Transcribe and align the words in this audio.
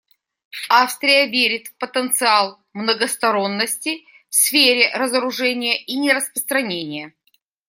Австрия 0.71 1.27
верит 1.29 1.67
в 1.67 1.75
потенциал 1.75 2.59
многосторонности 2.73 4.03
в 4.29 4.33
сфере 4.33 4.91
разоружения 4.97 5.77
и 5.79 5.95
нераспространения. 5.95 7.13